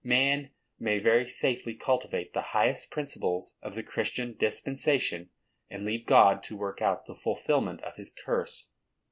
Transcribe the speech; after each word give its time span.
Man 0.03 0.49
may 0.79 0.97
very 0.97 1.27
safely 1.29 1.75
cultivate 1.75 2.33
the 2.33 2.41
highest 2.57 2.89
principles 2.89 3.55
of 3.61 3.75
the 3.75 3.83
Christian 3.83 4.35
dispensation, 4.35 5.29
and 5.69 5.85
leave 5.85 6.07
God 6.07 6.41
to 6.41 6.57
work 6.57 6.81
out 6.81 7.05
the 7.05 7.13
fulfilment 7.13 7.83
of 7.83 7.97
His 7.97 8.09
curse. 8.11 8.69